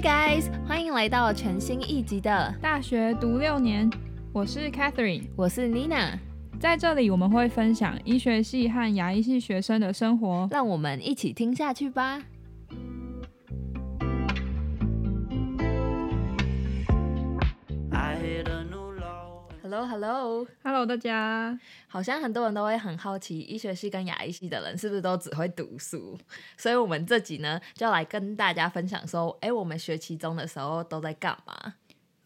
[0.00, 3.90] Hi guys，欢迎来到全新一集的大学读六年，
[4.32, 6.18] 我是 Catherine，我是 Nina，
[6.58, 12.22] 在这里我们会分享医学系和牙医系学生的生活，让我们一起听下去吧。
[19.70, 21.56] Hello，Hello，Hello，大家！
[21.86, 26.18] 好像很多人都会很好奇，医学系跟牙医系的人是不是都只会读书？
[26.56, 31.74] 所以，我们这集呢，就要来跟大家分享说，哎，我们学期中的时候都在干嘛？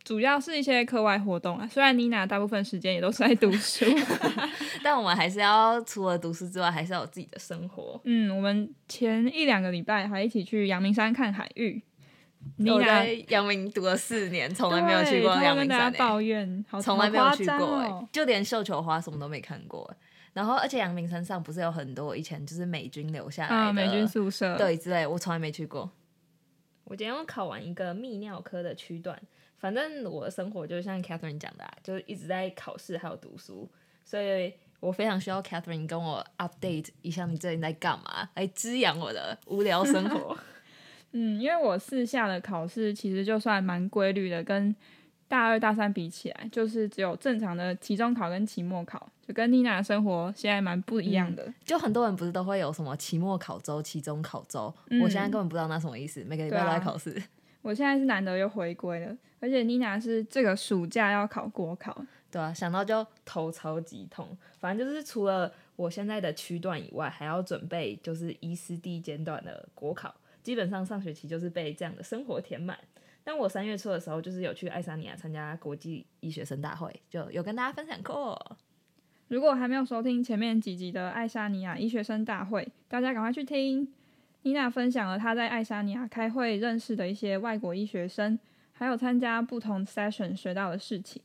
[0.03, 1.69] 主要是一些课外活动啊。
[1.71, 3.85] 虽然妮娜大部分时间也都是在读书，
[4.83, 8.01] 但我们还是要除了读书之外，还是要有自己的生活。
[8.05, 11.83] 嗯，我们前一两个礼拜还一起去阳明山看海域。
[12.59, 15.93] 我在阳明读了四年，从来没有去过阳明山。
[15.95, 19.93] 抱怨，从来没有去过，就连绣球花什么都没看过。
[20.33, 25.89] 然后，而且阳明山上不是有很多以前就是美军留下来的美军宿舍，对之类，我从来没去过。
[26.83, 29.17] 我今天刚考完一个泌尿科的区段，
[29.59, 33.71] 反正我的生活就像 Catherine 讲的，就是一直在考试还有读书，
[34.05, 40.37] 所以我非常需要 Catherine 跟我 update 一下你最近在干嘛，来滋养我的无聊生活。
[41.17, 44.75] 嗯，因为我四下的考试其实就算蛮规律的，跟
[45.29, 51.55] 大二大三比起来，就是只有正常的期中考跟期末考，就跟妮娜的生活现在蛮不一样的。
[51.65, 57.23] 就很多人不是都会有什么期末考周、期中考周，我现在根本不知道那什么意思，每个礼拜都在考试。
[57.63, 64.37] 我现在是难得又回归了，而且妮娜是这个暑假要考国考，对啊，想到就头超级痛。
[64.59, 70.15] 反正就是除了我现在的区段以外，还要准备就是医师第一阶段的国考。
[70.45, 72.79] 基本上上学期就是被这样的生活填满，
[73.25, 78.57] 但我三月初的时候就是有去爱沙尼亚参加国际医学生大会，就有跟大家分享过。
[79.29, 83.89] 如果还没有收听前面几集的爱沙尼亚医学生大会，大家赶快去听。
[84.43, 88.39] 妮娜分享了她在爱沙尼亚开会认识的一些外国医学生，
[88.73, 91.23] 还有参加不同 session 学到的事情。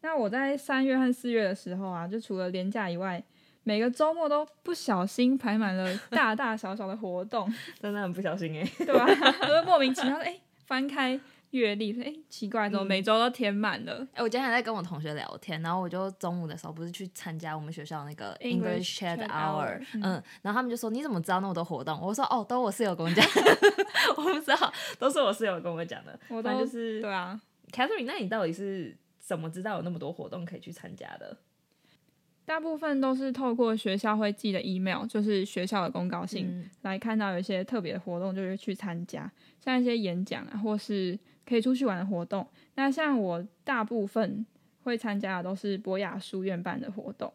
[0.00, 3.22] 那我在三月和四月的时候啊，就除了年假以外。
[3.64, 9.06] 每个周末都不小心排满了 大大小小的活动， 真的很不小心哎，对吧？
[9.46, 11.18] 都莫名其妙哎，翻开
[11.50, 14.06] 阅历说哎，奇怪，怎么每周都填满了？
[14.14, 22.00] 哎，我今天还在跟我同学聊天，然后我就中午的时候不是去参加我们学校那个 English Chat Hour，嗯，然后他们就说你怎么知道那么多活动？
[22.00, 23.24] 我说哦，都我室友跟我讲，
[24.16, 26.18] 我不知道，都是我室友跟我讲的。
[26.28, 27.38] 我都就是对啊
[27.70, 31.36] ，Catherine，那你到底是怎么知道有那么多活动可以去参加的？
[32.44, 39.30] 大部分都是透过学校会寄的 email，就是学校的公告信，来看到有一些特别的活动，就是去参加，
[39.60, 42.46] 像一些演讲啊，或是可以出去玩的活动。
[42.74, 44.44] 那像我大部分
[44.82, 47.32] 会参加的都是博雅书院办的活动。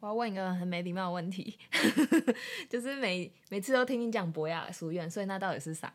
[0.00, 1.56] 我要问一个很没礼貌的问题，
[2.68, 5.90] 就是每每次都听你讲博雅书院，所以那到底是啥？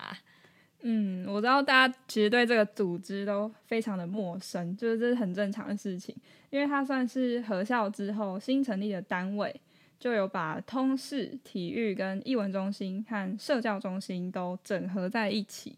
[0.84, 6.16] 嗯，我知道大家其实对这个组织都非常的陌生，就是这是很正常的事情，
[6.50, 9.62] 因为它算是合校之后新成立的单位，
[10.00, 15.78] 就有把通识、体育跟艺文中心和社教中心都整合在一起。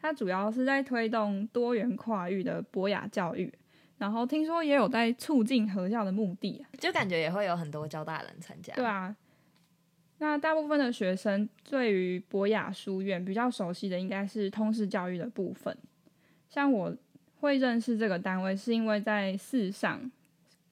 [0.00, 3.52] 它主要是在推动多元跨域的博雅教育，
[3.98, 8.72] 然后听说也有在促进合校的目的，就感觉也会有很多交大人参加。
[8.74, 9.14] 对啊。
[10.18, 15.76] 那大部分的学生对于博雅书院比较熟悉的应该是通识教育的部分。
[16.48, 16.94] 像我
[17.40, 20.10] 会认识这个单位，是因为在四上，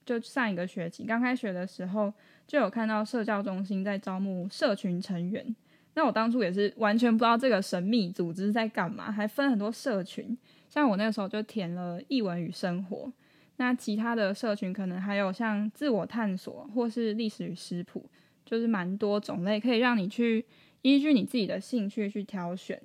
[0.05, 2.11] 就上一个学期刚开学的时候，
[2.45, 5.55] 就有看到社教中心在招募社群成员。
[5.93, 10.37] 那我当初也是完全不知道这个神秘组织在干嘛，还分很多社群。
[10.69, 13.11] 像我那个时候就填了译文与生活，
[13.55, 18.05] 那其他的社群可能还有像自我探索或是历史与食谱。
[18.49, 20.45] 就是蛮多种类，可以让你去
[20.81, 22.81] 依据你自己的兴趣去挑选。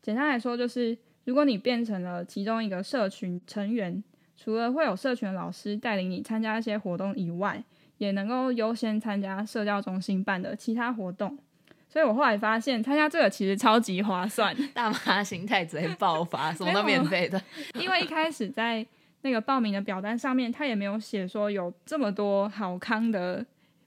[0.00, 4.02] 简单来说，就是如果你变成了其中一个社群成员，
[4.36, 7.62] 除了会有社群老师带领你参加一些活动以外，
[7.98, 11.38] 也能够优先参加社交中心办的其他活动。
[11.88, 17.40] 所以我后来发现，参加这个其实超级划算， 大妈心态直接爆发，什么都免费的。
[17.78, 18.84] 因为一开始在
[19.20, 23.44] 那个报名的表单上面，他也没有写说有这么多好康的。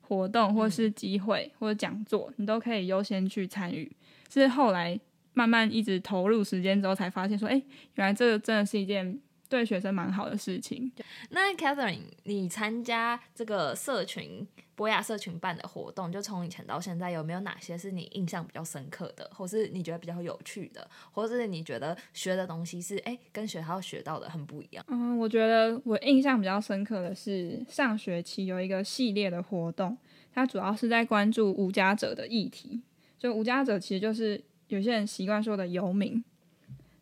[0.08, 3.92] 活动或是机会或者讲座，你都可以优先去参与。
[4.32, 5.00] 是后来
[5.34, 7.62] 慢慢一直投入时间之后，才发现说，哎，
[7.96, 9.20] 原来这个真的是一件
[9.56, 10.92] 对学生蛮好的事情。
[11.30, 14.48] 那 Catherine，你参加这个社群？
[14.76, 24.84] 博雅社群办的活动，就从以前到现在，有没有哪些是你印象比较深刻的，或是你觉得比较有趣的，或是你觉得学的东西是哎跟学校学到的很不一样？
[24.90, 29.98] 嗯，我觉得我印象比较深刻的是上学期有一个系列的活动，
[30.34, 32.82] 它主要是在关注无家者的议题。
[33.18, 36.22] 就无家者其实就是有些人习惯说的游民。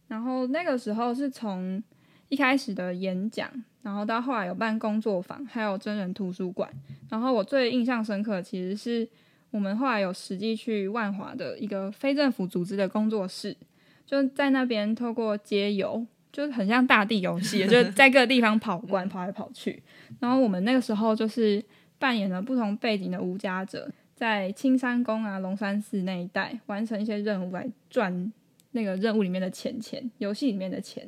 [0.09, 1.81] 然后那个时候是从
[2.33, 3.47] 一开始的演讲，
[3.83, 6.67] 然后到后来有办工作坊，还有真人图书馆。
[7.11, 9.07] 然后我最印象深刻，其实是
[9.51, 13.55] 我们后来有实际去万华的一个非政府组织的工作室，
[14.03, 19.83] 就在那边透过街游，就很像大地游戏，就 在各个地方跑关，跑来跑去。
[20.19, 21.63] 然后我们那个时候就是
[21.99, 28.33] 扮演了不同背景的无家者，在青山宫啊、龙山寺那一带完成一些任务来赚。
[28.75, 31.07] 那个任务里面的钱钱，游戏里面的钱，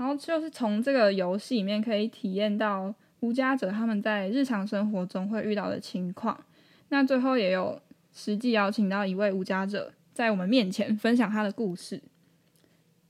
[0.00, 6.42] 然后就是从这个游戏里面可以体验到无家者他们在日常生活中会遇到的情况。
[6.88, 7.78] 那最后也有
[8.10, 12.02] 实际邀请到一位无家者在我们面前分享他的故事。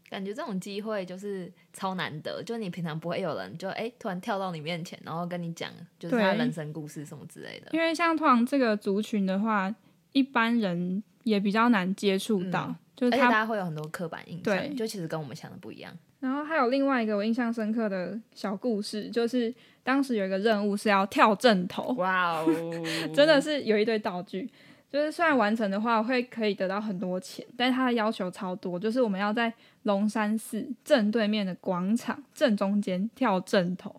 [0.09, 7.69] 感觉这种机会就是超难得，就你平常不会有人就哎突然跳到你面前，然后跟你讲就是他人生故事什么之类的。
[7.71, 9.73] 因为像通常这个族群的话，
[10.11, 12.75] 一般人也比较难接触到。
[13.01, 15.97] 而且大家会有很多刻板印象，就其实跟我们想的不一样。
[16.21, 19.53] 然后还有另外一个我印象深刻的小故事，就是
[19.83, 22.47] 当时有一个任务是要跳正头，哇哦，
[23.15, 24.47] 真的是有一堆道具，
[24.91, 29.51] 就是虽然完成的话会可以得到很多钱，但是他的要求超多，就是我们要在
[29.85, 33.97] 龙山寺正对面的广场正中间跳正头。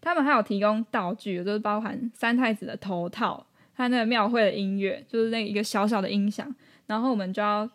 [0.00, 6.54] 他们还有提供道具，就是包含三太子的头套，还有那个庙会的音乐，就是那一个小小的音响，
[6.86, 7.68] 然后我们就要。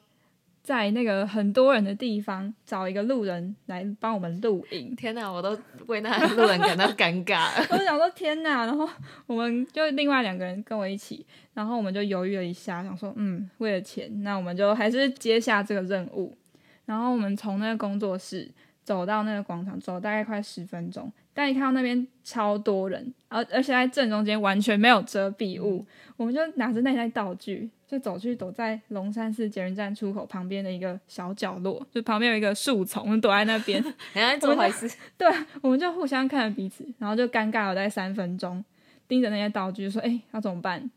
[0.63, 4.95] 在那个很多人的地方找一个路人来帮我们录影。
[4.95, 7.49] 天哪，我都为那路人感到尴尬。
[7.71, 8.87] 我想说天哪，然后
[9.25, 16.37] 我们就另外两个人跟我一起，然后我们就犹豫了一下，想说嗯，为了钱，那我们就还是接下这个任务。
[16.85, 18.49] 然后我们从那个工作室
[18.83, 21.11] 走到那个广场，走大概快十分钟。
[21.33, 25.85] 但一看到那边超多人，而而且在正中间完全没有遮蔽物，
[26.17, 33.83] 我们就拿着那袋道具，就走去躲在龙山寺捷运站出口旁边的一个小角落，就旁边有一个树丛，躲在那边，
[34.13, 34.89] 人家做坏事。
[35.17, 35.27] 对，
[35.61, 38.63] 我们就互相看着彼此，然后就尴尬了在三分钟，
[39.07, 40.89] 盯着那些道具说：“哎，要怎么办？”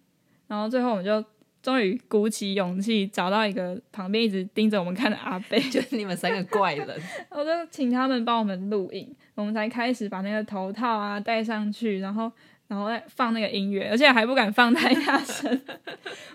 [0.47, 1.25] 然后最后我们就。
[1.65, 6.87] 终于鼓起勇气找到一个旁边一直盯着我们看的阿贝， 就是你们三个怪人，
[7.31, 12.31] 我就请他们帮我们录影，我们才开始把那个头套啊戴上去，然后
[12.69, 15.59] 然后再放那个音乐，而且还不敢放太大声，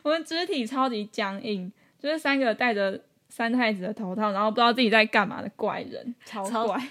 [0.10, 6.82] 我们肢体超级僵硬，就是三个戴着三太子的头套，然后不知道自己在干嘛的怪人，超怪，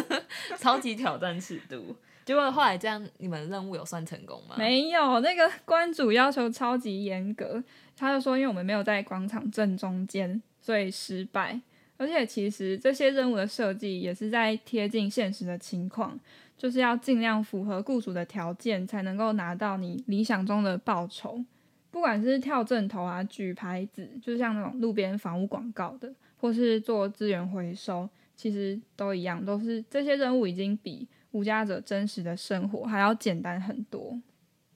[0.56, 1.94] 超级挑战尺度。
[2.24, 4.54] 结果后来这样，你们任务有算成功吗？
[4.56, 7.62] 没有，那个关主要求超级严格，
[7.94, 11.60] 他就说，因为我们没有在广场正中间，所以失败。
[11.98, 16.18] 而且其实这些任务的设计也是在贴近现实的情况，
[16.56, 21.44] 就是要尽量符合雇主的条件，才能够拿到你理想中的报酬。
[21.92, 31.06] 不管是跳正头啊、举牌子，就像那种路边房屋广告的，或是做资源回收，其实都一样，都是这些任务已经比。
[31.32, 34.20] 无家者真实的生活还要简单很多，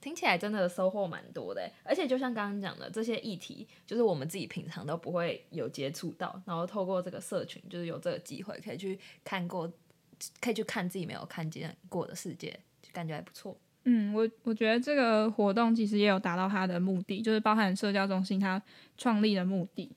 [0.01, 1.71] 听起来真的收获蛮多的。
[1.85, 9.71] 而且就像刚刚讲的，这些议题就是我们自己平常都不会有接触到，然后透过这个社群，就是有这个机会可以去看过，
[10.41, 13.55] 可以去看自己没有看见过的世界，就感觉还不错。
[13.89, 18.61] 嗯，我我觉得这个活动其实也有达到它的目的，就是包含社交中心它
[18.99, 19.91] 创立的目的。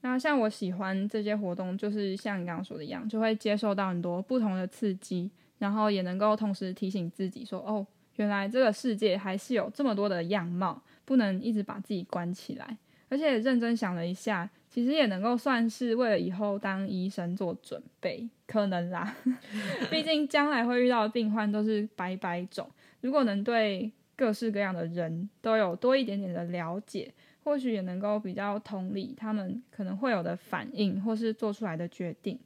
[0.00, 5.30] 那像我喜欢这些活动，就是像你刚刚说的一样，就会接受到很多不同的刺激。
[5.58, 7.86] 然后也能够同时提醒自己说：“哦，
[8.16, 12.76] 原来这个世界还是有这么多的样貌，不能一直把自己关起来。”
[13.08, 19.14] 而且认真想了一下，其实也能够算是为了以后当医生做准备，可能啦。
[19.88, 22.68] 毕竟将来会遇到的病患都是百百种，
[23.02, 27.12] 如果能对各式各样的人都有多一点点的了解，
[27.44, 32.38] 或许也能够比较同理他们可能会有的反应，或是做出来的决定。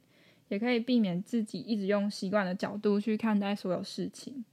[0.49, 4.45] 也可以避免自己一直用习惯的角度去看待所有事情。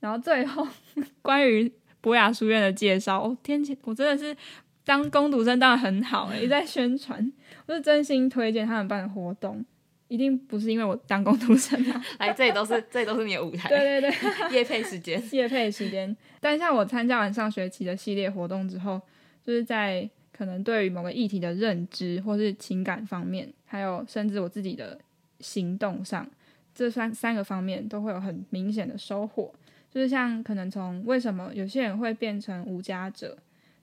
[0.00, 0.66] 然后最后
[1.22, 4.36] 关于博雅书院的介绍，哦天，我真的是
[4.84, 7.32] 当攻读生当的很好诶，也在宣传，
[7.66, 9.64] 我是真心推荐他们办的活动，
[10.08, 16.16] 一定不是因为我当工读生啊， 来这里都是这里都是你的舞台，对对对，夜配时间， 夜配时间。
[16.40, 19.00] 但像我参加完上学期的系列活动之后，
[19.44, 20.08] 就是在。
[20.36, 24.98] 可能对于某个议题的认知，或是情感方面，还有甚至我自己的
[25.38, 26.28] 行动上，
[26.74, 29.54] 这三三个方面都会有很明显的收获。
[29.92, 33.38] 就是像可能从为什么有些人会变成无家者，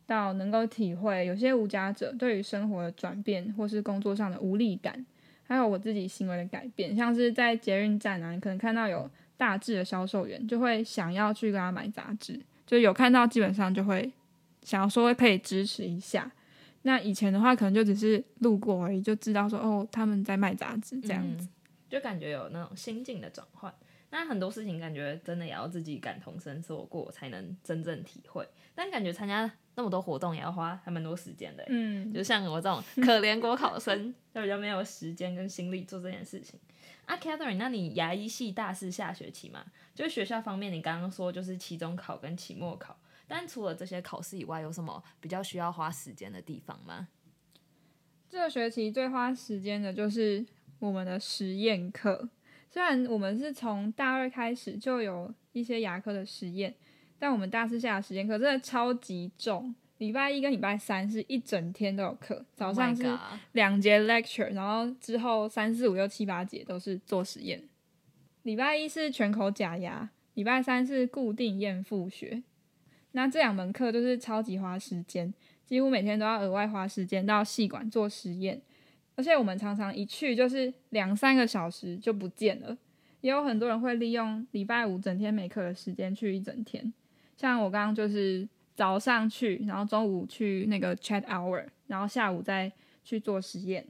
[0.06, 5.06] 到能够体会有些无家者对于生活的转变，或是工作上的无力感，
[5.52, 14.10] 还有我自己行为的改变，像是在捷运站啊，你可能看到有大致的销售员，就会想要去跟他买杂志，就有看到基本上就会
[14.64, 16.32] 想要说可以支持一下。
[16.84, 21.50] 那以前的话，可能就只是路过而已，就知道说哦他们在卖杂志这样子。
[21.90, 23.74] 就感觉有那种心境的转换。
[24.10, 28.48] 那很多事情感觉真的也要自己感同身受过，才能真正体会。
[28.74, 31.70] 但感觉参加那么多活动也要花还蛮多时间的欸。
[31.70, 36.60] 嗯，就像我这种可怜国考生， 就比较没有时间跟心力做这件事情。
[37.06, 39.66] 啊，Catherine，那你牙医系大四下学期嘛？
[39.94, 42.98] 就是学校方面，你刚刚说就是期中考跟期末考，
[43.28, 47.08] 但除了这些考试以外，有什么比较需要花时间的地方吗？
[48.30, 50.46] 这个学期最花时间的就是
[50.80, 52.30] 我们的实验课。
[52.70, 56.74] 虽然我们是从大二开始就有一些牙科的实验，
[57.22, 59.76] 但我们大四下的实验课真的超级重。
[60.00, 63.20] 礼拜一跟礼拜三是一整天都有课，早上 Oh 是
[63.52, 67.62] 两节 lecture，然后之后三四五六七八节都是做实验。
[68.42, 72.42] 礼拜一是全口假牙，礼拜三是固定验复学。
[73.12, 75.32] 那这两门课就是超级花时间，
[75.68, 78.60] 几乎每天都要额外花时间到系馆做实验，
[79.14, 82.76] 而且我们常常一去就是两三个小时就不见了。
[83.20, 86.92] 也有很多人会利用礼拜五整天没课的时间去一整天，
[87.36, 92.72] 像我刚刚就是早上去，然后中午去那个 chat hour，然后下午再
[93.04, 93.86] 去做实验。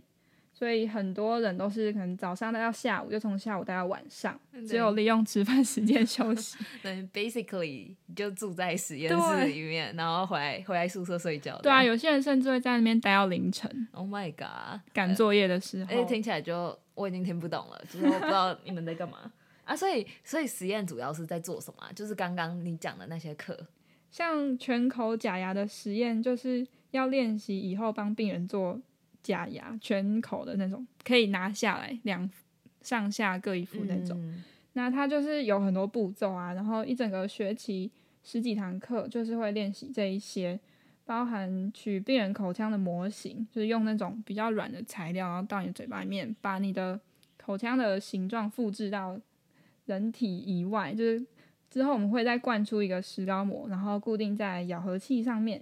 [0.54, 6.56] 所以很多人都是可能早上待到下午，就从下午待到晚上，只有利用吃饭时间休息。
[6.84, 11.58] 对，basically 就住在实验室里面，然后回来回来宿舍睡觉。
[11.64, 15.90] 对啊，有些人甚至会在那边待到凌晨，，Oh my god，赶作业的时候。
[15.90, 19.32] 而且听起来就我已经听不懂了，就是我不知道你们在干嘛
[19.72, 19.76] 啊。
[19.76, 21.92] 所以所以实验主要是在做什么啊？
[21.94, 23.58] 就是刚刚你讲的那些课。
[24.10, 28.80] 像全口假牙的实验，就是要练习以后帮病人做
[29.24, 32.30] 假牙，全口的那种，可以拿下来两
[32.82, 34.18] 上下各一副那种。
[34.22, 37.92] 嗯那它就是有很多步骤啊，然后一整个学期
[38.24, 40.58] 十几堂课就是会练习这一些，
[41.04, 46.98] 包含取病人口腔的模型，就是用那种比较软的材料，然后到你的嘴巴里面，把你的
[47.38, 49.20] 口腔的形状复制到
[49.92, 51.26] 人体以外，就是
[51.70, 55.62] 之后我们会再灌出一个石膏膜，然后固定在咬合器上面。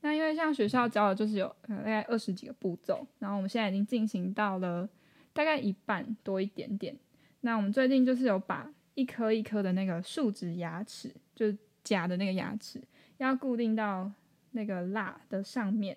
[0.00, 4.88] 那因为像学校教的就是有大概二十几个步骤，然后我们现在已经进行到了
[5.34, 6.96] 大概一半多一点点。
[7.42, 12.80] 那我们最近就是有把一颗一颗的那个树脂牙齿，就是假的那个牙齿，
[13.18, 14.10] 要固定到
[14.52, 15.96] 那个蜡的上面。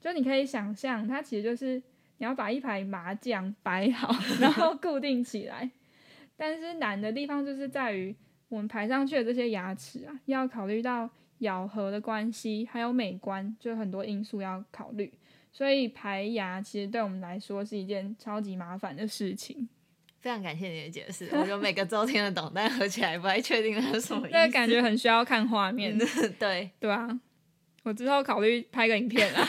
[0.00, 1.76] 就你可以想象，它其实就是
[2.16, 5.70] 你要把一排麻将摆好，然后固定起来。
[6.36, 8.14] 但是难的地方就是在于
[8.48, 11.08] 我们排上去的这些牙齿啊，要考虑到
[11.38, 15.12] 咬合的关系，还有美观，就很多因素要考虑。
[15.52, 19.68] 所以排牙其实对我们来说是一件超级麻烦的事情。
[20.20, 24.32] 非常感谢你的解释，我就每个都听得懂，但合起来不太确定它是什么意思。
[24.38, 25.98] 那个感觉很需要看画面，
[26.38, 27.20] 对，对啊，
[27.82, 29.46] 我之后考虑拍个影片啊。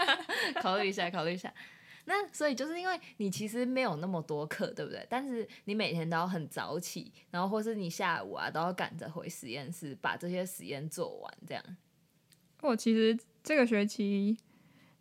[0.62, 1.52] 考虑一下，考虑一下。
[2.06, 5.06] 那所以就是因为你其实没有那么多课，对不对？
[5.08, 11.64] 但是你每天都要很早起，然后或是你下午啊都要赶着回实验室把这些实验做完，这样。
[12.60, 14.36] 我其实这个学期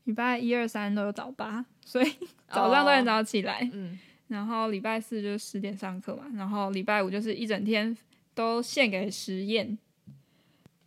[0.06, 2.10] 礼拜一二三都有早八，所以
[2.48, 3.70] 早上都很早起来。
[3.74, 7.96] 嗯，然后礼拜四就是十点上课嘛，然后礼拜五就是一整天
[8.34, 9.78] 都献给实验，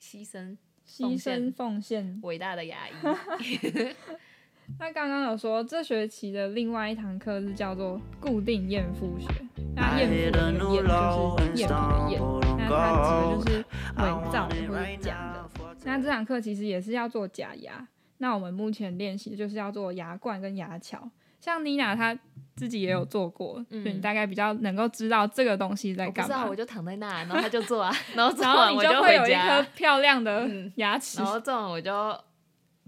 [0.00, 0.56] 牺牲
[0.86, 2.18] 牺牲奉献。
[2.22, 2.92] 伟大的牙医。
[4.78, 9.28] 那刚刚有说这学期的另外一堂课是叫做固定验肤学，
[9.74, 10.90] 那验肤的那个验就
[11.54, 12.20] 是验笔的验，
[12.58, 13.64] 那它指的就是
[13.96, 15.48] 伪造的或者假的。
[15.84, 17.86] 那这堂课其实也是要做假牙，
[18.18, 21.10] 那我们目前练习的就是要做牙冠跟牙桥。
[21.40, 22.18] 像妮娜她
[22.56, 26.56] 自己也有做过，嗯所以你大概比较能够知道这个东西在我不知道，干嘛我。
[26.56, 31.92] 就躺在那，然后他就做啊， 然后做然后你就会有一颗，漂亮的嗯牙齿然，后做完我就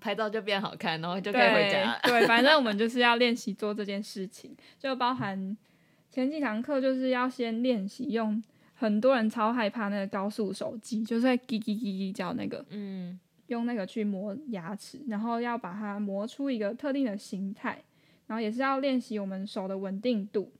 [0.00, 2.00] 拍照就变好看，然后就可以回对家 了。
[2.04, 5.56] 对，反正我们就是要练习做这件事情，就包含
[6.10, 8.42] 前几堂课就是要先练习用
[8.74, 17.82] 很多人超害怕那个高速手机，就是会叽叽叽叽叫那个，嗯，用那个去磨牙齿，然后要把它磨出一个特定的形态，
[18.26, 20.52] 然后也是要练习我们手的稳定度。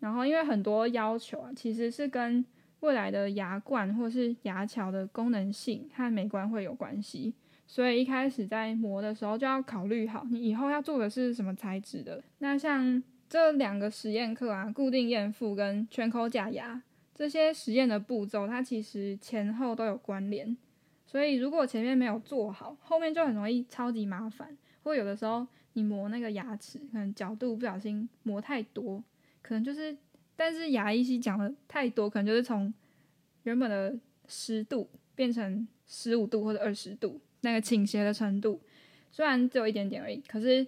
[0.00, 2.44] 然后因为很多要求啊，其实是跟
[2.80, 7.32] 未来的牙冠或是牙桥的功能性和美观会有关系，
[7.72, 12.22] 所以一开始在磨的时候就要考虑好，你以后要做的是什么材质的。
[12.40, 16.82] 那像这两个实验课啊，固定验复跟全口假牙
[17.14, 20.54] 这些实验的步骤，它其实前后都有关联。
[21.06, 24.54] 所以如果前面没有做好，后面就很容易超级麻烦。
[24.82, 29.02] 或有的时候你磨那个牙齿，可能角度不小心磨太多，
[29.40, 29.96] 可能就是，
[30.36, 32.70] 但是牙医系讲的太多，可能就是从
[33.44, 33.98] 原本的
[34.28, 38.60] 十度变成十五度或者二十度，那个倾斜的程度
[39.10, 40.66] 虽然只有一点点而已，可是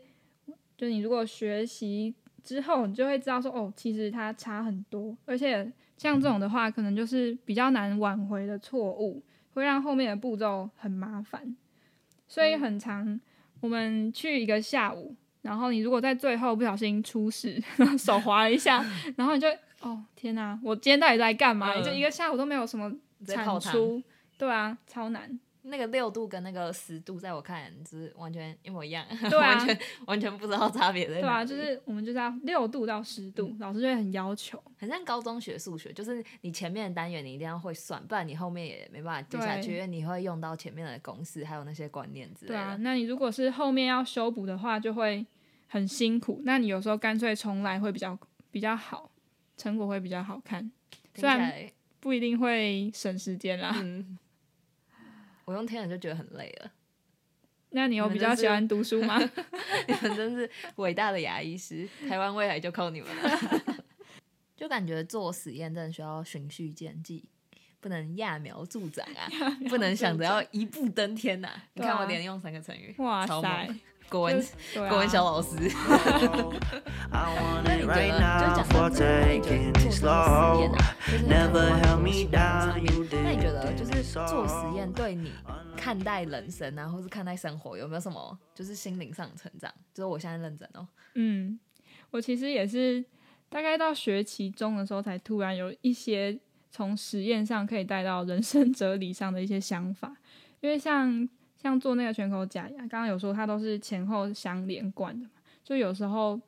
[0.77, 9.23] 就你如果学习之后，你就会知道说，哦，其实它差很多，而且像这种的话，可能就是比较难挽回的错误，
[9.55, 11.57] 会让后面的步骤很麻烦，
[12.29, 13.19] 所以很长。
[13.61, 17.59] 我们去一个下午，然后你如果在最后不小心出事，
[17.97, 18.85] 手滑了一下，
[19.17, 19.49] 然后你就
[19.81, 21.73] 哦天哪，我今天到底在干嘛？
[21.75, 24.03] 你就一个下午都没有什么产出，
[24.37, 25.41] 对啊，超难。
[25.67, 31.21] 那个六度跟那个十度，在我看来是完全一模一样，对啊， 完全完全不知道差别在哪。
[31.21, 34.63] 对啊，就是我们就是要六度到十度，老师就会很要求。
[34.77, 42.55] 很像高中学数学，就是你前面的单元你一定要会算，不然你后面也没办法接下去，因为你会用到前面的公式还有那些观念之类的。
[42.55, 45.25] 对啊，那你如果是后面要修补的话，就会
[45.69, 46.43] 很辛苦。
[46.45, 48.19] 那你有时候干脆重来会比较
[48.51, 49.11] 比较好，
[49.57, 50.71] 成果会比较好看。
[51.15, 51.55] 虽然
[52.01, 53.75] 不一定会省时间啦。
[55.45, 56.71] 我用天然就觉得很累了。
[57.71, 59.19] 那你有比较喜欢读书吗？
[59.89, 63.85] 你们真是伟大的牙医师，台湾未来就靠你们了。
[64.57, 67.21] 就感觉做实验真的需要循序渐进，
[67.81, 69.29] 不能揠苗助长啊，
[69.69, 71.51] 不能想着要一步登天呐。
[71.73, 73.69] 你看我连用三个成语，哇塞！
[74.09, 74.45] 国文，
[74.89, 75.57] 国文小老师。
[77.65, 77.97] 那你觉得，
[78.41, 79.05] 就讲到这
[79.41, 80.05] 个做实
[80.61, 81.47] 验啊，就是那
[83.31, 85.33] 你觉得，就是做实验对你
[85.77, 89.73] 看待人生啊，或是看待生活，有没有什么就是心灵上的成长？
[89.93, 90.87] 就是我现在认真哦。
[91.15, 91.59] 嗯，
[92.11, 93.05] 我其实也是
[93.49, 96.39] 大概到学期中的时候，才突然有一些
[96.71, 100.17] 从实验上可以带到人生哲理上的一些想法，
[100.61, 101.29] 因为像。
[101.65, 105.31] 像做那个全口假牙，刚刚有说它都是前后相连贯的嘛，
[105.65, 106.39] 就有时候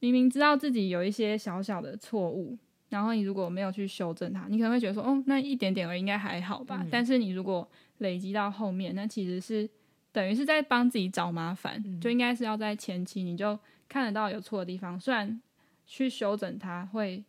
[0.00, 6.84] 明明知道自己有一些小小的错误，然后你如果没有去修正它，你可能会觉得说，哦，那一点点而已，应该还好吧。
[6.90, 9.70] 但是你如果累积到后面，那其实是
[10.10, 13.56] 等于是在帮自己找麻烦，就应该是要在前期你就
[13.88, 15.40] 看得到有错的地方，虽然
[15.86, 17.22] 去修整它会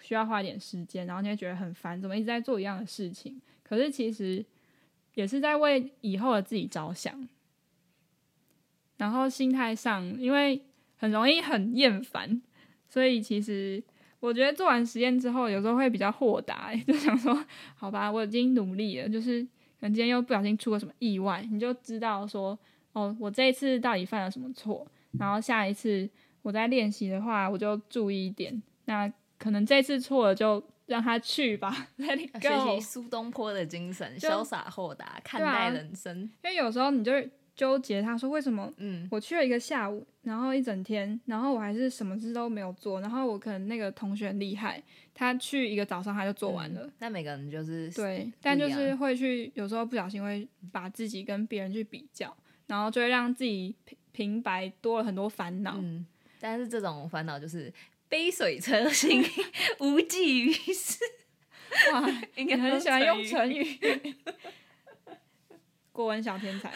[0.00, 4.44] 需要花一点时间，然后你会觉得很烦，怎么一直在做一样的事情，可是其实。
[5.14, 7.28] 也是在为以后的自己着想，
[8.96, 10.60] 然后心态上，因为
[10.96, 12.42] 很容易很厌烦，
[12.88, 13.82] 所以其实
[14.20, 22.58] 我觉得做完实验之后，有时候会比较豁达，就想说，好吧，我已经努力了，就是可能今天又不小心出了什么意外，你就知道说，
[22.92, 24.86] 哦，我这一次到底犯了什么错，
[25.18, 26.08] 然后下一次
[26.42, 30.62] 我在练习的话，我就注意一点，那可能这次错了就。
[30.86, 32.40] 让他去吧， Let it go。
[32.40, 36.20] 学习苏东坡的精神，潇洒豁达看待人生。
[36.42, 37.12] 因为有时候你就
[37.56, 38.72] 纠结，他说为什么？
[38.76, 43.00] 嗯，我去了一个下午，然后一整天，然后我还是什么事都没有做。
[43.00, 44.82] 然后我可能那个同学很厉害，
[45.14, 46.90] 他去一个早上他就做完了。
[46.98, 55.76] 但每个人就是对，但就是会去，有时候不小心会把自己跟别人去比较，然后就会让自己平平白多了很多烦恼。
[55.78, 56.04] 嗯，
[56.40, 57.72] 但是这种烦恼就是。
[58.08, 59.24] 杯水车薪，
[59.80, 60.98] 无济于事。
[61.92, 63.78] 哇，应该很喜欢用成语。
[65.90, 66.72] 国文小天才，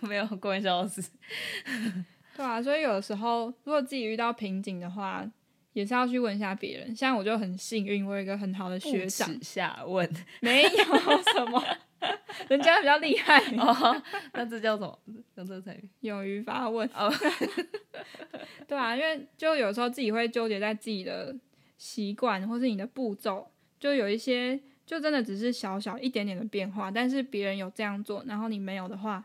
[0.00, 1.02] 没有国文小老师。
[2.36, 5.28] 对啊，所以有的时候，如果自己遇到瓶颈的话，
[5.72, 6.94] 也是要去问一下别人。
[6.94, 9.36] 像我就很幸运，我有一个很好的学长。
[9.42, 10.08] 下问，
[10.40, 11.62] 没有什么。
[12.48, 14.98] 人家比较厉害哦，那这叫什么？
[15.36, 15.88] 用这个成语？
[16.00, 16.88] 勇于发问。
[16.94, 17.12] 哦，
[18.66, 21.34] 对啊，因为就有时候自己会纠结在自己的
[21.78, 29.24] 习惯，或是你的步骤，就有一些就真的只是小小一点点的变化，但是别人有这样做，然后你没有的话，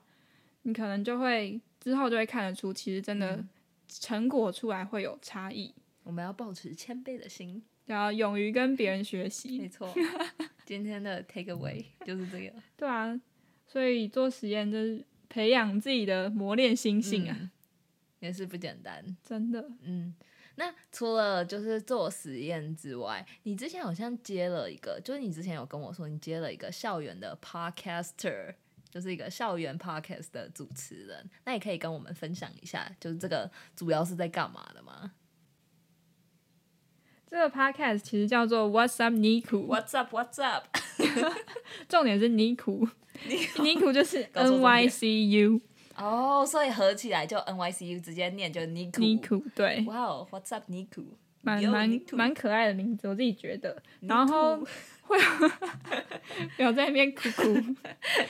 [0.64, 3.44] 你可能就会之后就会看得出，其实真的
[3.88, 5.74] 成果出来会有差异。
[6.04, 9.60] 我们要保持谦卑的心，然后勇于跟别人学习。
[9.60, 9.94] 没错。
[10.66, 12.54] 今天的 take away 就是这个。
[12.76, 13.20] 对啊，
[13.68, 17.52] 所以做实验就是培养自己的磨练心性啊，
[18.20, 19.70] 也是不简单，真的。
[19.84, 20.16] 嗯，
[20.56, 28.56] 那除了就是做实验之外，你之前好像接了一个，就是你之前有跟我说你接了一个校园的 podcaster，
[28.90, 35.12] 就是一个校园 podcast 的主持人，那也可以跟我们分享一下，就是这个主要是在干嘛的吗？
[37.36, 40.64] 这个 podcast 其实叫做 What's Up Niku，What's Up，What's Up，
[41.90, 45.60] 重点是 Niku，Niku 就是 N Y C U，
[45.98, 51.04] 哦，所以合起来就 N Y C U，直接念就 Niku，Niku，对，哇哦，What's Up Niku，
[51.42, 54.66] 蛮蛮蛮可爱的名字，我自己觉得，然后
[55.02, 55.18] 会
[56.58, 57.44] 有在那边哭哭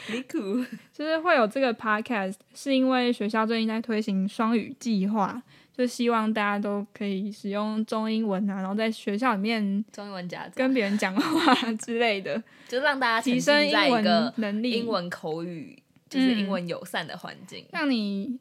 [0.10, 5.44] ，Niku，就是会有这个 podcast，是因为学校最近在推行双语计划。
[5.76, 15.78] 就希望大家都可以使用中英文啊，然后在学校里面中英文夹跟别人讲话之类的， 就让大家提升英文能力、英文口语，
[16.10, 17.66] 就是英文友善的环境。
[17.72, 18.40] 让你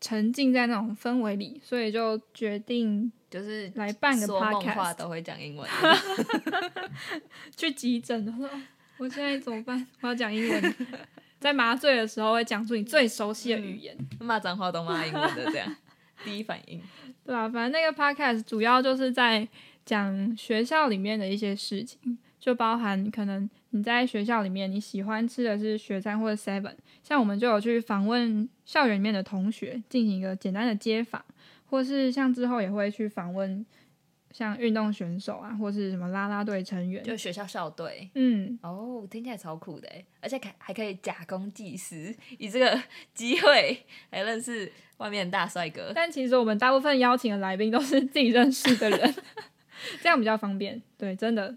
[0.00, 5.68] 沉浸在那种氛围里，所以就决定就是来办个梦话 podcast，都会讲英文，
[7.56, 8.24] 去急诊。
[8.24, 8.50] 他说：“哦
[8.98, 9.86] 我现在怎么办？
[10.00, 10.74] 我要讲英文。”
[11.40, 15.76] 在麻醉的时候会讲出你最熟悉的语言，骂脏话都骂英文的这样，
[16.24, 16.80] 第一反应。
[17.24, 19.46] 对啊，反正那个 podcast 主要就是在
[19.84, 31.24] 讲学校里面的一些事情，就包含可能你在学校里面你喜欢吃的是雪山或者 seven，像我们就有去访问校园里面的同学，进行一个简单的街访，
[31.66, 33.64] 或是像之后也会去访问
[34.32, 38.10] 像运动选手啊，或是什么啦啦队成员，就学校校队。
[38.14, 42.82] 嗯，哦，听起来超酷的诶，而且还还可以假公济私，以这个
[43.14, 45.92] 机会来认识外面的大帅哥。
[45.94, 49.14] 但其实我们大部分邀请的来宾都是自己认识的人，
[50.02, 50.80] 这样比较方便。
[50.96, 51.54] 对，真的，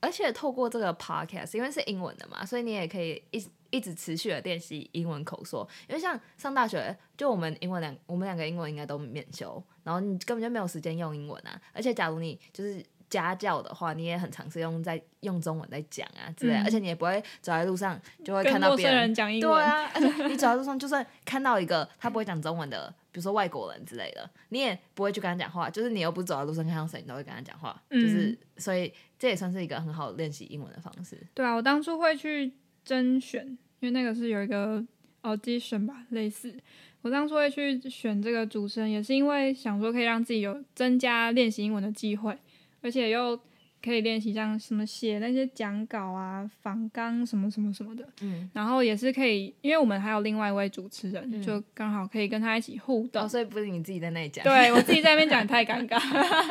[0.00, 5.66] 而且透过这个 podcast，因为是英文的嘛，所以你也可以一一直持续的练习英文口说。
[5.88, 11.60] 因为像上大学，就我们英文两，我们两个英文应该都免修，然后你根本就没有时间用英文啊。
[11.72, 25.68] 而且假如你就是家教的话，你也很常是用在用中文在讲啊之类而且你也不会走在路上就会看到别人人讲英文，对啊，而且你走在路上，就算看到一个他不会讲中文的， 比如说外国人之类的，你也不会去跟他讲话。
[25.68, 27.80] 就是你又不走在路上看到谁，你都会跟他讲话。
[27.90, 31.16] 嗯就是所以这也算是一个很好练习英文的方式。
[31.34, 32.52] 对啊，我当初会去
[32.84, 33.46] 甄选，
[33.80, 34.84] 因为那个是有一个
[35.22, 36.54] audition 吧，类似。
[37.02, 42.36] 我当初会去选这个主持人，也是因为想说可以让自己有增加练习英文的机会，
[42.82, 43.40] 而且又
[43.82, 48.06] 可以练习像什么写那些讲稿啊、访纲什么什么什么的。
[48.20, 53.22] 嗯，然后也是可以，因为我们还有另外一位主持人，嗯就刚好可以跟他一起互动。
[53.22, 55.98] 哦，所以不是你自己在那里讲，对我自己在那边讲 太尴尬，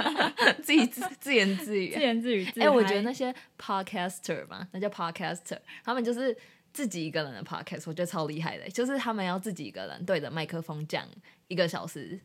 [0.62, 2.00] 自己自自言自语自。
[2.00, 2.46] 言自语。
[2.46, 6.36] 自哎、我觉得那些 podcaster 嘛，那叫 podcaster，他们就是
[6.74, 11.06] 自己一个人的 podcast，我觉得超厉害的，就是他们要自己一个人对着麦克风讲
[11.48, 12.20] 一个小时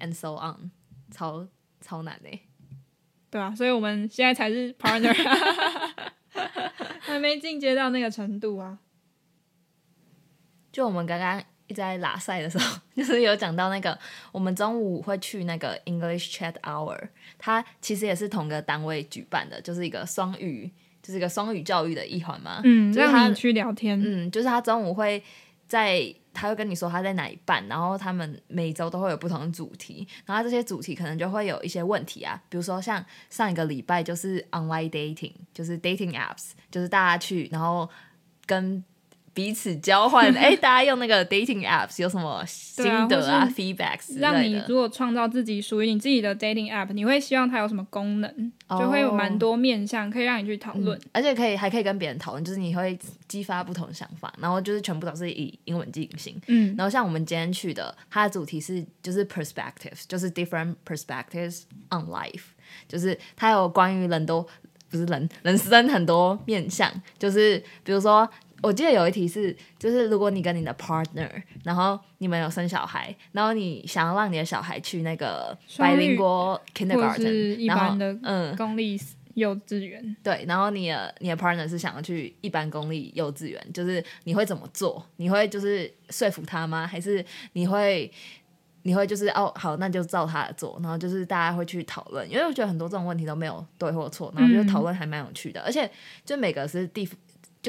[0.00, 0.70] ，and so on，
[1.10, 1.46] 超
[1.80, 2.28] 超难的。
[3.30, 5.14] 对啊，所以我们现在才是 partner，
[7.00, 8.78] 还没进阶到那个程度啊。
[10.72, 13.98] 就我们刚刚一直在拉赛的时候， 就是有讲到那个，
[14.32, 20.70] 我们中午会去那个 English Chat Hour，它其实也是同个单位举办的，就是一个双语，
[21.02, 22.60] 就是一个双语教育的一环嘛。
[22.64, 24.00] 嗯，就是他让你去聊天。
[24.02, 25.22] 嗯，就是他中午会
[25.66, 37.88] 在，他会跟你说他在哪一办，然后他们每周都会有不同的主题，然后这些主题可能就会有一些问题啊，比如说像上一个礼拜就是 online dating，就是 dating apps，就是大家去然后
[38.46, 38.82] 跟
[39.38, 44.60] 彼此交换， 哎、大家用那个 dating apps 有什么心得啊、feedbacks 让你。
[44.66, 51.00] 如果创造自己属于你自己的 dating app，你会希望它有什么功能，就会有蛮哦多面向可以让你去讨论。
[51.12, 52.98] 而且可以还可以跟别人讨论，就是你会
[53.28, 56.34] 激发不同的想法，然后就是全部都是以英文进行。
[56.48, 62.42] 嗯然后像我们今天去的，它的主题是就是 perspectives，就是 different perspectives on life，
[62.88, 64.44] 就是它有关于人都
[64.90, 68.28] 不是人人生很多面向，就是比如说。
[68.62, 71.30] 我记得有一题是，就是如果你跟你的 partner，
[71.64, 79.00] 然后你们有生小孩，然后你想要让你的小孩去那个双语百灵国 kindergarten，是一然后般的嗯，公立
[79.34, 80.16] 幼稚园。
[80.22, 85.06] 对，然后你的你的 partner 是想要去一般公立幼稚园，就是你会怎么做？
[85.16, 86.84] 你会就是说服他吗？
[86.84, 88.10] 还是你会
[88.82, 95.88] 你会就是哦好，那就照他的做，然后就是大家会去讨论，因为我觉得很多这种问题都没有对或错，然后就是讨论还蛮有趣的，而且
[96.24, 97.08] 就每个是地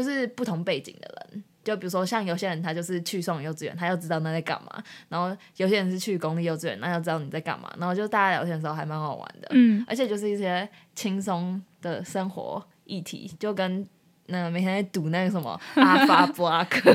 [0.01, 1.43] 就是不同背景的人。
[1.61, 4.69] 就比如说，像有些人他就是去送幼稚园，他要知道那在干嘛；
[5.09, 7.69] 然后有些人是去公立幼稚园，那要知道你在干嘛。
[7.77, 9.49] 然后就大家聊天的时候还蛮好玩的。
[9.51, 13.85] 嗯，而且就是一些轻松的生活议题，就跟
[14.27, 16.91] 那个每天在读那个什么阿法布拉克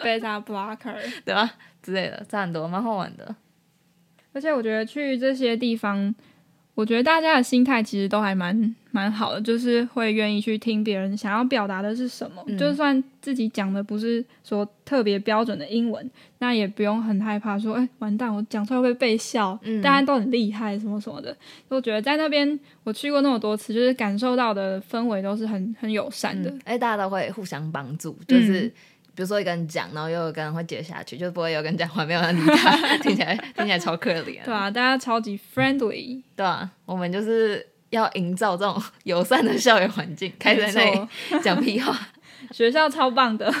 [0.00, 0.96] ，beta blocker。
[1.26, 3.34] 对吧之类的，差很多，蛮好玩的。
[4.32, 6.14] 而且我觉得去这些地方，
[6.76, 12.42] 我觉得大家的心态其实都还蛮蛮好的，就是会愿意去听别人想要表达的是什么。
[12.46, 19.58] 嗯就算自己讲的不是说特别标准的英文，那也不用很害怕说，哎、完蛋，我讲出来会被笑？
[19.62, 21.36] 嗯大家都很厉害，什么什么的。
[21.68, 26.50] 我觉得在那边我去过那么多次，就是感受到的氛围都是很很友善的。
[26.64, 28.66] 嗯，大家都会互相帮助，就是。
[28.66, 28.72] 嗯
[29.14, 34.42] 比如说一个人讲，然后又有一个人会接下去，就不会有人讲话没有人理他， 听起来听起来超可怜。
[34.42, 41.96] 对啊，大家超级 friendly，对啊，我们就是要营造这种友善的校园环境，开始在那里讲屁话。
[42.50, 43.52] 学校超棒的，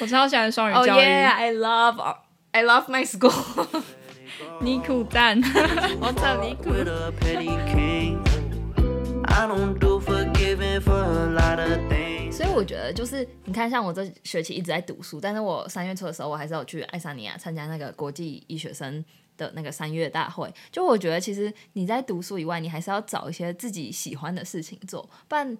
[0.00, 0.84] 我超喜欢双语 Oh。
[0.86, 1.98] yeah, I love,
[2.50, 3.32] I love my school
[4.60, 5.40] 你苦蛋。
[6.00, 6.74] 我操你苦.
[9.28, 12.05] I don't do forgiving for a lot of things.
[12.36, 19.02] 所以我觉得就是你看，像我这学期一直在读书，但是我三月初的时候，我还是有去爱沙尼亚参加那个国际医学生
[19.38, 20.52] 的那个三月大会。
[20.70, 25.56] 就我觉得，其实你在读书以外，你还是要找一些自己喜欢的事情做，不然。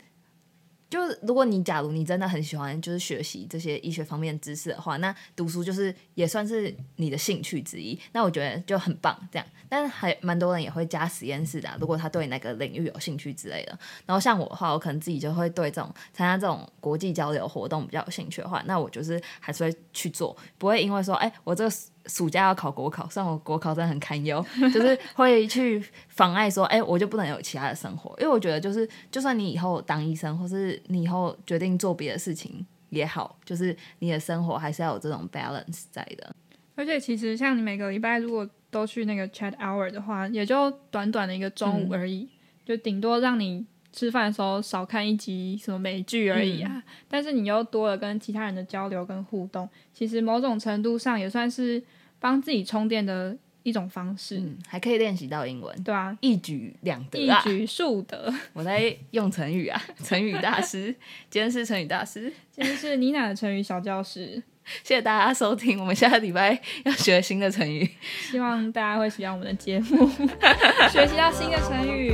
[0.89, 7.99] 就是如果你假如你真的很喜欢就是学习这些医学方面知识的话，那读书就是也算是你的兴趣之一。
[8.13, 9.47] 那我觉得就很棒，这样。
[9.69, 13.79] 但是还蛮多人也会加实验室的，如果他对那个领域有兴趣之类的。
[14.07, 21.77] 然后像我的话，我可能自己就会对这种参加这种国际交流活动比较有兴趣的话，那我就是还是会去做，不会因为说，哎，我这个。
[22.07, 36.35] 暑假要考国考，虽然我国考真的很堪忧， 就是会去妨碍说，哎，我就不能有其他的生活，因为我觉得就是，就算你以后当医生，或是你以后决定做别的事情也好，就是你的生活还是要有这种 balance 在的。
[36.75, 42.29] 而且其实像你每个礼拜如果都去那个 chat hour 的话，也就短短的一个中午而已，
[42.65, 43.65] 就顶多让你
[43.97, 46.81] 吃饭的时候少看一集什么美剧而已啊。
[47.09, 51.83] 但是你又多了跟其他人的交流跟互动，其实某种程度上也算是。
[52.19, 58.33] 帮自己充电的一种方式，还可以练习到英文，对啊，一举两得，一举数得。
[58.55, 60.87] 我在用成语啊，成语大师，
[61.29, 64.43] 今天是成语大师，今天是妮娜的成语小教室。
[64.83, 67.89] 谢谢大家收听，我们下个礼拜要学新的成语，
[68.31, 70.09] 希望大家会喜欢我们的节目，
[70.91, 72.13] 学习到新的成语。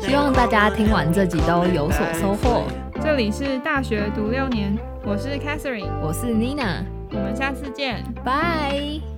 [0.00, 2.64] 希望大家听完这集都有所收获。
[3.02, 9.15] 这里是大学读六年，我是 Catherine，我是 Nina，我们下次见，拜。